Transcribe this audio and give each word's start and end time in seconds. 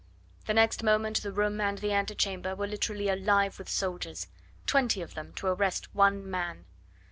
The 0.47 0.55
next 0.55 0.81
moment 0.81 1.21
the 1.21 1.31
room 1.31 1.61
and 1.61 1.77
the 1.77 1.91
antechamber 1.93 2.55
were 2.55 2.65
literally 2.65 3.07
alive 3.07 3.59
with 3.59 3.69
soldiers 3.69 4.25
twenty 4.65 4.99
of 4.99 5.13
them 5.13 5.31
to 5.33 5.45
arrest 5.45 5.93
one 5.93 6.27
man. 6.27 6.65